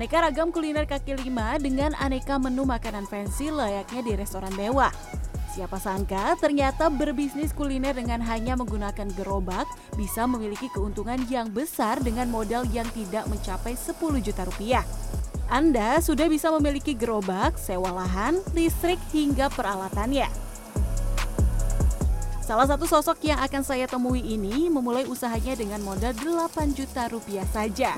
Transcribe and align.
Beraneka 0.00 0.24
ragam 0.24 0.48
kuliner 0.48 0.88
kaki 0.88 1.12
lima 1.12 1.60
dengan 1.60 1.92
aneka 2.00 2.40
menu 2.40 2.64
makanan 2.64 3.04
fancy 3.04 3.52
layaknya 3.52 4.00
di 4.00 4.12
restoran 4.16 4.48
mewah. 4.56 4.88
Siapa 5.52 5.76
sangka 5.76 6.40
ternyata 6.40 6.88
berbisnis 6.88 7.52
kuliner 7.52 7.92
dengan 7.92 8.24
hanya 8.24 8.56
menggunakan 8.56 9.12
gerobak 9.12 9.68
bisa 10.00 10.24
memiliki 10.24 10.72
keuntungan 10.72 11.20
yang 11.28 11.52
besar 11.52 12.00
dengan 12.00 12.32
modal 12.32 12.64
yang 12.72 12.88
tidak 12.96 13.28
mencapai 13.28 13.76
10 13.76 14.24
juta 14.24 14.48
rupiah. 14.48 14.88
Anda 15.52 16.00
sudah 16.00 16.32
bisa 16.32 16.48
memiliki 16.48 16.96
gerobak, 16.96 17.60
sewa 17.60 17.92
lahan, 17.92 18.40
listrik, 18.56 18.96
hingga 19.12 19.52
peralatannya. 19.52 20.32
Salah 22.40 22.64
satu 22.64 22.88
sosok 22.88 23.20
yang 23.20 23.36
akan 23.44 23.60
saya 23.60 23.84
temui 23.84 24.24
ini 24.24 24.72
memulai 24.72 25.04
usahanya 25.04 25.60
dengan 25.60 25.84
modal 25.84 26.16
8 26.16 26.72
juta 26.72 27.04
rupiah 27.12 27.44
saja. 27.52 27.92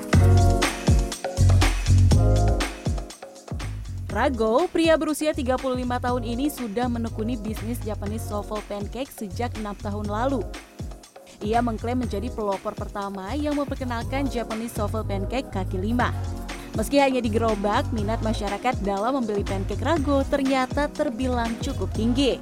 Rago, 4.13 4.69
pria 4.69 4.93
berusia 4.93 5.33
35 5.33 5.57
tahun 5.97 6.21
ini 6.21 6.45
sudah 6.45 6.85
menekuni 6.85 7.33
bisnis 7.33 7.81
Japanese 7.81 8.29
Waffle 8.29 8.61
Pancake 8.69 9.09
sejak 9.09 9.57
enam 9.57 9.73
tahun 9.73 10.05
lalu. 10.05 10.45
Ia 11.41 11.65
mengklaim 11.65 11.97
menjadi 11.97 12.29
pelopor 12.29 12.77
pertama 12.77 13.33
yang 13.33 13.57
memperkenalkan 13.57 14.29
Japanese 14.29 14.77
Waffle 14.77 15.01
Pancake 15.01 15.49
kaki 15.49 15.81
lima. 15.81 16.13
Meski 16.77 17.01
hanya 17.01 17.25
di 17.25 17.29
gerobak, 17.33 17.89
minat 17.89 18.21
masyarakat 18.21 18.85
dalam 18.85 19.17
membeli 19.17 19.41
pancake 19.41 19.81
Rago 19.81 20.21
ternyata 20.29 20.85
terbilang 20.93 21.49
cukup 21.65 21.89
tinggi. 21.97 22.37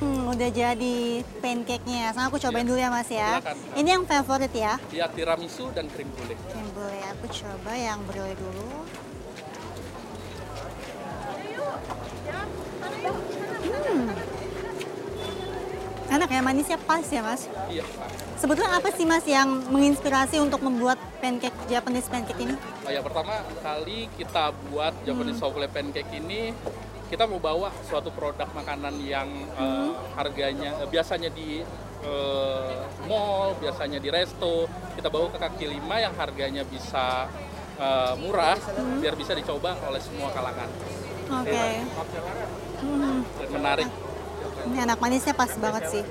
Hmm, 0.00 0.32
udah 0.32 0.48
jadi 0.48 1.20
pancake-nya. 1.44 2.12
Sama 2.16 2.32
aku 2.32 2.40
cobain 2.40 2.64
Ya. 2.64 2.68
dulu 2.72 2.80
ya 2.80 2.88
Mas 2.88 3.08
ya. 3.12 3.28
Silakan. 3.36 3.56
Ini 3.80 3.88
yang 4.00 4.04
favorit 4.04 4.52
ya. 4.56 4.80
Ya 4.92 5.06
tiramisu 5.12 5.68
dan 5.76 5.92
krim 5.92 6.08
brulee. 6.16 6.40
Yang 6.56 6.68
boleh 6.72 7.02
aku 7.12 7.26
coba 7.32 7.72
yang 7.76 8.00
brule 8.08 8.32
dulu. 8.32 8.68
Hmm. 13.84 14.08
Enak 16.14 16.28
ya, 16.30 16.40
manisnya 16.44 16.78
pas 16.78 17.02
ya 17.08 17.22
Mas. 17.26 17.50
Iya. 17.66 17.82
Sebetulnya 18.38 18.76
apa 18.76 18.92
sih 18.92 19.08
Mas 19.08 19.24
yang 19.24 19.66
menginspirasi 19.72 20.36
untuk 20.38 20.60
membuat 20.62 21.00
pancake 21.18 21.56
Japanese 21.66 22.06
pancake 22.06 22.38
ini? 22.38 22.54
Nah, 22.84 22.90
ya 22.92 23.00
pertama 23.00 23.40
kali 23.64 24.06
kita 24.14 24.52
buat 24.68 24.92
Japanese 25.02 25.40
Waffle 25.40 25.66
Pancake 25.72 26.12
ini 26.12 26.52
kita 27.08 27.24
mau 27.24 27.40
bawa 27.40 27.72
suatu 27.88 28.12
produk 28.12 28.48
makanan 28.52 29.00
yang 29.00 29.28
eh, 29.56 29.90
harganya 30.18 30.76
eh, 30.82 30.88
biasanya 30.88 31.30
di 31.32 31.64
eh, 32.04 32.74
mall, 33.08 33.56
biasanya 33.56 33.96
di 34.02 34.08
resto, 34.12 34.68
kita 34.98 35.08
bawa 35.08 35.32
ke 35.32 35.38
kaki 35.40 35.66
lima 35.72 36.04
yang 36.04 36.12
harganya 36.18 36.62
bisa 36.68 37.30
eh, 37.80 38.14
murah 38.20 38.58
biar 39.00 39.14
bisa 39.16 39.32
dicoba 39.32 39.78
oleh 39.88 40.00
semua 40.04 40.28
kalangan. 40.36 40.68
Oke. 41.30 41.66
Hmm, 42.84 43.24
Dan 43.24 43.48
menarik. 43.52 43.88
ini 44.68 44.76
enak 44.80 44.98
manisnya 45.00 45.32
pas 45.32 45.52
banget 45.56 45.84
sih. 45.88 46.04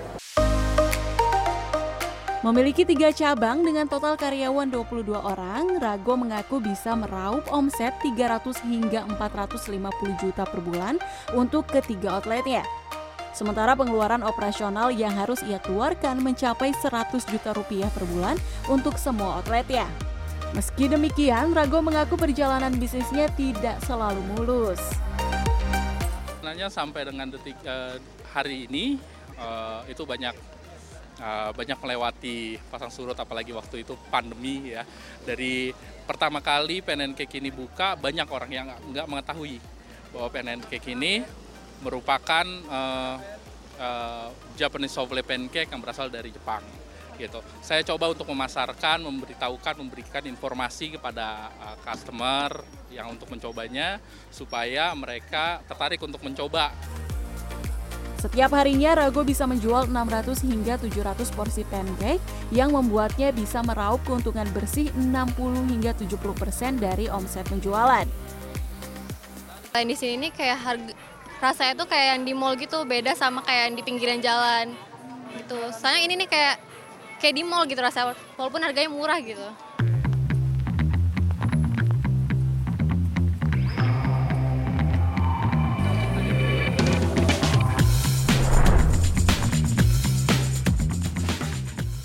Memiliki 2.44 2.84
tiga 2.84 3.08
cabang 3.16 3.64
dengan 3.64 3.88
total 3.88 4.20
karyawan 4.20 4.68
22 4.68 5.16
orang, 5.16 5.80
Rago 5.80 6.20
mengaku 6.20 6.60
bisa 6.60 6.92
meraup 6.92 7.48
omset 7.48 7.96
300 8.04 8.60
hingga 8.68 9.08
450 9.16 10.20
juta 10.20 10.44
per 10.44 10.60
bulan 10.60 11.00
untuk 11.32 11.64
ketiga 11.72 12.20
outletnya. 12.20 12.68
Sementara 13.32 13.80
pengeluaran 13.80 14.28
operasional 14.28 14.92
yang 14.92 15.16
harus 15.16 15.40
ia 15.48 15.58
keluarkan 15.58 16.20
mencapai 16.20 16.76
100 16.76 17.24
juta 17.32 17.56
rupiah 17.56 17.88
per 17.96 18.04
bulan 18.12 18.36
untuk 18.68 19.00
semua 19.00 19.40
outletnya. 19.40 19.88
Meski 20.54 20.86
demikian, 20.86 21.50
Rago 21.50 21.82
mengaku 21.82 22.14
perjalanan 22.14 22.70
bisnisnya 22.78 23.26
tidak 23.34 23.82
selalu 23.90 24.22
mulus. 24.38 24.78
Sebenarnya 26.30 26.70
sampai 26.70 27.10
dengan 27.10 27.26
detik 27.34 27.58
eh, 27.66 27.98
hari 28.30 28.70
ini 28.70 29.02
eh, 29.34 29.82
itu 29.90 30.06
banyak 30.06 30.36
eh, 31.18 31.50
banyak 31.58 31.78
melewati 31.82 32.62
pasang 32.70 32.94
surut 32.94 33.18
apalagi 33.18 33.50
waktu 33.50 33.82
itu 33.82 33.98
pandemi 34.14 34.78
ya. 34.78 34.86
Dari 35.26 35.74
pertama 36.06 36.38
kali 36.38 36.86
PNN 36.86 37.18
Cake 37.18 37.42
ini 37.42 37.50
buka 37.50 37.98
banyak 37.98 38.30
orang 38.30 38.52
yang 38.54 38.68
nggak- 38.94 39.10
mengetahui 39.10 39.58
bahwa 40.14 40.30
PNN 40.30 40.70
Cake 40.70 40.94
ini 40.94 41.26
merupakan 41.82 42.46
eh, 42.46 43.16
eh, 43.82 44.28
Japanese 44.54 44.94
Souffle 44.94 45.26
Pancake 45.26 45.74
yang 45.74 45.82
berasal 45.82 46.14
dari 46.14 46.30
Jepang 46.30 46.62
gitu. 47.18 47.40
Saya 47.62 47.82
coba 47.86 48.12
untuk 48.12 48.28
memasarkan, 48.30 49.04
memberitahukan, 49.06 49.76
memberikan 49.80 50.24
informasi 50.26 50.98
kepada 50.98 51.54
uh, 51.62 51.78
customer 51.86 52.64
yang 52.94 53.10
untuk 53.10 53.30
mencobanya 53.34 53.98
supaya 54.30 54.94
mereka 54.94 55.62
tertarik 55.66 56.02
untuk 56.02 56.22
mencoba. 56.22 56.74
Setiap 58.24 58.56
harinya 58.56 58.96
Rago 58.96 59.20
bisa 59.28 59.44
menjual 59.44 59.92
600 59.92 60.48
hingga 60.48 60.80
700 60.80 61.28
porsi 61.36 61.68
pancake 61.68 62.24
yang 62.56 62.72
membuatnya 62.72 63.36
bisa 63.36 63.60
meraup 63.60 64.00
keuntungan 64.08 64.48
bersih 64.56 64.88
60 64.96 65.68
hingga 65.68 65.92
70% 65.92 66.80
dari 66.80 67.12
omset 67.12 67.44
penjualan. 67.52 68.08
Selain 69.68 69.88
di 69.92 69.98
sini 70.00 70.30
nih 70.30 70.32
kayak 70.32 70.58
harga 70.64 70.94
rasanya 71.44 71.84
tuh 71.84 71.88
kayak 71.92 72.08
yang 72.16 72.22
di 72.24 72.32
mall 72.32 72.56
gitu 72.56 72.88
beda 72.88 73.12
sama 73.20 73.44
kayak 73.44 73.68
yang 73.68 73.76
di 73.76 73.84
pinggiran 73.84 74.24
jalan 74.24 74.72
gitu. 75.36 75.60
Soalnya 75.76 76.02
ini 76.08 76.14
nih 76.24 76.30
kayak 76.32 76.56
kayak 77.24 77.40
di 77.40 77.44
mall 77.48 77.64
gitu 77.64 77.80
rasanya 77.80 78.20
walaupun 78.36 78.60
harganya 78.60 78.92
murah 78.92 79.16
gitu. 79.24 79.48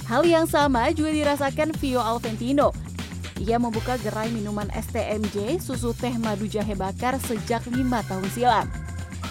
Hal 0.07 0.25
yang 0.25 0.47
sama 0.47 0.89
juga 0.95 1.11
dirasakan 1.13 1.75
Vio 1.83 1.99
Alventino. 1.99 2.71
Ia 3.43 3.59
membuka 3.59 3.99
gerai 4.01 4.31
minuman 4.31 4.71
STMJ 4.71 5.59
susu 5.59 5.93
teh 5.93 6.15
madu 6.17 6.47
jahe 6.47 6.79
bakar 6.79 7.19
sejak 7.19 7.67
lima 7.75 8.07
tahun 8.07 8.25
silam. 8.33 8.67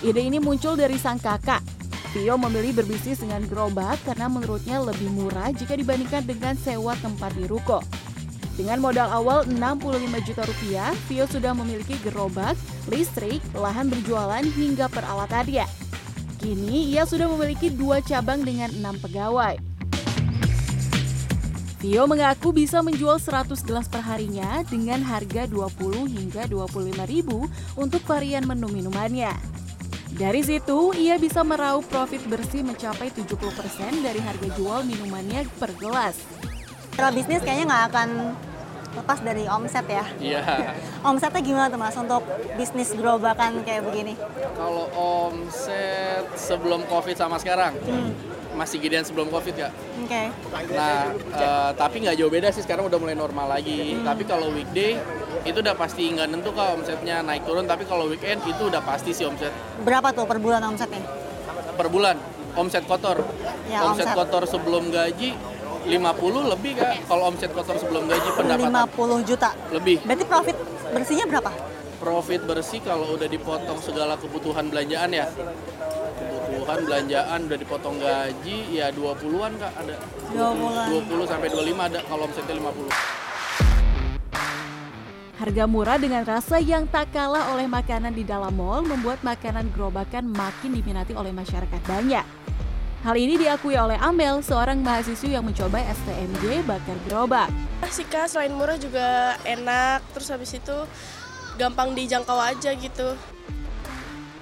Ide 0.06 0.22
ini 0.22 0.38
muncul 0.38 0.78
dari 0.78 1.00
sang 1.02 1.18
kakak. 1.18 1.77
Vio 2.16 2.40
memilih 2.40 2.72
berbisnis 2.72 3.20
dengan 3.20 3.44
gerobak 3.44 4.00
karena 4.08 4.32
menurutnya 4.32 4.80
lebih 4.80 5.12
murah 5.12 5.52
jika 5.52 5.76
dibandingkan 5.76 6.24
dengan 6.24 6.56
sewa 6.56 6.96
tempat 7.04 7.36
di 7.36 7.44
ruko. 7.50 7.84
Dengan 8.58 8.82
modal 8.82 9.12
awal 9.14 9.46
65 9.46 10.26
juta 10.26 10.42
rupiah, 10.48 10.92
Vio 11.06 11.30
sudah 11.30 11.54
memiliki 11.54 11.94
gerobak, 12.02 12.58
listrik, 12.90 13.44
lahan 13.54 13.92
berjualan 13.92 14.42
hingga 14.42 14.90
peralatannya. 14.90 15.68
Kini 16.42 16.90
ia 16.96 17.06
sudah 17.06 17.30
memiliki 17.30 17.70
dua 17.70 18.02
cabang 18.02 18.42
dengan 18.42 18.74
enam 18.74 18.98
pegawai. 18.98 19.60
Vio 21.78 22.10
mengaku 22.10 22.50
bisa 22.50 22.82
menjual 22.82 23.22
100 23.22 23.62
gelas 23.62 23.86
per 23.86 24.02
harinya 24.02 24.66
dengan 24.66 25.06
harga 25.06 25.46
20 25.46 26.10
hingga 26.10 26.50
25 26.50 27.06
ribu 27.06 27.46
untuk 27.78 28.02
varian 28.10 28.50
menu 28.50 28.66
minumannya. 28.74 29.30
Dari 30.14 30.40
situ, 30.40 30.96
ia 30.96 31.20
bisa 31.20 31.44
meraup 31.44 31.84
profit 31.92 32.24
bersih 32.32 32.64
mencapai 32.64 33.12
70% 33.12 33.28
dari 34.00 34.24
harga 34.24 34.48
jual 34.56 34.88
minumannya 34.88 35.44
per 35.60 35.76
gelas. 35.76 36.16
Kalau 36.96 37.12
bisnis 37.12 37.44
kayaknya 37.44 37.66
nggak 37.68 37.86
akan 37.92 38.10
lepas 38.98 39.20
dari 39.22 39.46
omset 39.46 39.86
ya. 39.86 40.06
Iya. 40.18 40.42
Omsetnya 41.08 41.42
gimana 41.46 41.68
tuh 41.70 41.78
mas 41.78 41.94
untuk 41.94 42.26
bisnis 42.58 42.90
gerobakan 42.98 43.62
kayak 43.62 43.86
begini? 43.86 44.18
Kalau 44.58 44.90
omset 44.98 46.26
sebelum 46.34 46.82
COVID 46.90 47.14
sama 47.14 47.38
sekarang, 47.38 47.78
masih 48.58 48.82
gedean 48.82 49.06
sebelum 49.06 49.30
COVID 49.30 49.56
ya. 49.56 49.70
Oke. 50.02 50.24
Nah, 50.74 51.14
eh, 51.14 51.70
tapi 51.78 51.96
nggak 52.02 52.16
jauh 52.18 52.32
beda 52.34 52.50
sih 52.50 52.66
sekarang 52.66 52.90
udah 52.90 52.98
mulai 52.98 53.14
normal 53.14 53.48
lagi. 53.54 54.02
Tapi 54.02 54.26
kalau 54.26 54.50
weekday 54.50 54.98
itu 55.46 55.58
udah 55.62 55.78
pasti 55.78 56.10
nggak 56.10 56.28
nentu 56.28 56.50
kok 56.52 56.82
omsetnya 56.82 57.22
naik 57.22 57.46
turun. 57.46 57.70
Tapi 57.70 57.86
kalau 57.86 58.10
weekend 58.10 58.42
itu 58.44 58.68
udah 58.68 58.82
pasti 58.82 59.14
sih 59.14 59.24
omset 59.24 59.54
Berapa 59.86 60.10
tuh 60.12 60.26
per 60.26 60.42
bulan 60.42 60.66
omsetnya? 60.66 61.06
per 61.78 61.88
bulan. 61.94 62.18
Omset 62.58 62.90
kotor. 62.90 63.22
Ya, 63.70 63.86
omset, 63.86 64.10
omset. 64.10 64.18
kotor 64.18 64.44
sebelum 64.50 64.90
gaji 64.90 65.38
50 65.86 66.52
lebih 66.52 66.72
kak. 66.74 67.06
Kalau 67.06 67.24
omset 67.30 67.54
kotor 67.54 67.78
sebelum 67.78 68.10
gaji 68.10 68.30
pendapatan 68.34 68.90
50 68.90 69.30
juta. 69.30 69.50
lebih. 69.70 70.02
Berarti 70.02 70.26
profit 70.26 70.58
bersihnya 70.90 71.26
berapa? 71.30 71.54
Profit 72.02 72.42
bersih 72.50 72.82
kalau 72.82 73.14
udah 73.14 73.30
dipotong 73.30 73.78
segala 73.78 74.18
kebutuhan 74.18 74.74
belanjaan 74.74 75.14
ya. 75.14 75.30
Kebutuhan 76.68 76.84
belanjaan 76.84 77.40
udah 77.48 77.60
dipotong 77.64 77.96
gaji 77.96 78.76
ya 78.76 78.92
20-an 78.92 79.56
Kak 79.56 79.72
ada. 79.88 79.96
20-an. 80.36 81.00
20 81.00 81.32
sampai 81.32 81.48
25 81.48 81.80
ada 81.80 82.00
kalau 82.04 82.28
omsetnya 82.28 82.60
50. 82.60 82.92
Harga 85.40 85.64
murah 85.64 85.96
dengan 85.96 86.28
rasa 86.28 86.60
yang 86.60 86.84
tak 86.92 87.16
kalah 87.16 87.56
oleh 87.56 87.72
makanan 87.72 88.12
di 88.12 88.28
dalam 88.28 88.52
mall 88.52 88.84
membuat 88.84 89.24
makanan 89.24 89.72
gerobakan 89.72 90.28
makin 90.28 90.76
diminati 90.76 91.16
oleh 91.16 91.32
masyarakat 91.32 91.80
banyak. 91.88 92.28
Hal 93.00 93.16
ini 93.16 93.40
diakui 93.40 93.80
oleh 93.80 93.96
Amel, 94.04 94.44
seorang 94.44 94.84
mahasiswi 94.84 95.40
yang 95.40 95.48
mencoba 95.48 95.80
STMJ 95.80 96.68
bakar 96.68 97.00
gerobak. 97.08 97.48
sih 97.88 98.04
kak 98.12 98.28
selain 98.28 98.52
murah 98.52 98.76
juga 98.76 99.40
enak 99.48 100.04
terus 100.12 100.28
habis 100.28 100.52
itu 100.52 100.76
gampang 101.56 101.96
dijangkau 101.96 102.36
aja 102.36 102.76
gitu 102.76 103.16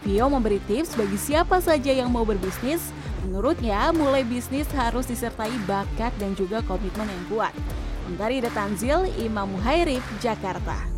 Vio 0.05 0.29
memberi 0.29 0.61
tips 0.69 0.93
bagi 0.93 1.17
siapa 1.17 1.57
saja 1.57 1.89
yang 1.89 2.13
mau 2.13 2.21
berbisnis. 2.21 2.93
Menurutnya, 3.25 3.89
mulai 3.89 4.21
bisnis 4.21 4.69
harus 4.77 5.09
disertai 5.09 5.49
bakat 5.65 6.13
dan 6.21 6.37
juga 6.37 6.61
komitmen 6.69 7.09
yang 7.09 7.25
kuat. 7.25 7.53
Mentari 8.05 8.37
Tanzil, 8.53 9.09
Imam 9.17 9.49
Muhairib, 9.57 10.05
Jakarta. 10.21 10.94